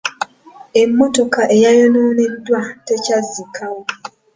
Emmotoka 0.81 1.41
eyayonooneddwa 1.55 2.61
tekyazzikawo. 2.85 3.81